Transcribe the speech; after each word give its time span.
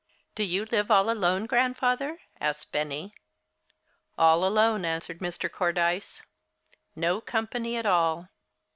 "Do 0.33 0.41
you 0.43 0.65
live 0.65 0.89
all 0.89 1.11
alone, 1.11 1.45
Grandfather?" 1.45 2.17
asked 2.39 2.71
Benny. 2.71 3.13
"All 4.17 4.43
alone," 4.43 4.83
answered 4.83 5.19
Mr. 5.19 5.47
Cordyce. 5.47 6.23
"No 6.95 7.21
company 7.21 7.75
at 7.77 7.85
all." 7.85 8.29